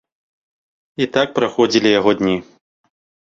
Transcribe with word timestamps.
І 1.05 1.07
так 1.17 1.35
праходзілі 1.37 1.93
яго 1.99 2.11
дні. 2.23 2.35